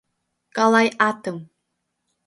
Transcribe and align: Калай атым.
Калай 0.55 0.87
атым. 1.09 1.37